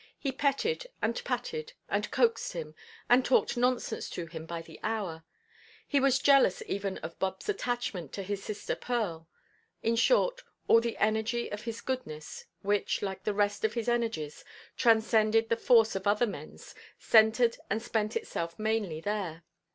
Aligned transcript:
He 0.17 0.31
petted, 0.31 0.87
and 0.99 1.23
patted, 1.23 1.73
and 1.87 2.09
coaxed 2.09 2.53
him, 2.53 2.73
and 3.07 3.23
talked 3.23 3.55
nonsense 3.55 4.09
to 4.09 4.25
him 4.25 4.47
by 4.47 4.63
the 4.63 4.79
hour; 4.81 5.23
he 5.87 5.99
was 5.99 6.17
jealous 6.17 6.63
even 6.65 6.97
of 7.03 7.19
Bobʼs 7.19 7.49
attachment 7.49 8.11
to 8.13 8.23
his 8.23 8.43
sister 8.43 8.75
Pearl; 8.75 9.27
in 9.83 9.95
short, 9.95 10.41
all 10.67 10.81
the 10.81 10.97
energy 10.97 11.51
of 11.51 11.65
his 11.65 11.81
goodness, 11.81 12.45
which, 12.63 13.03
like 13.03 13.25
the 13.25 13.35
rest 13.35 13.63
of 13.63 13.75
his 13.75 13.87
energies, 13.87 14.43
transcended 14.75 15.49
the 15.49 15.55
force 15.55 15.93
of 15.95 16.07
other 16.07 16.25
menʼs, 16.25 16.73
centred 16.97 17.57
and 17.69 17.79
spent 17.79 18.15
itself 18.15 18.57
mainly 18.57 19.01
there. 19.01 19.43